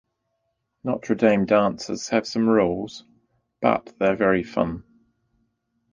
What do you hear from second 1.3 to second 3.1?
dances have some rules,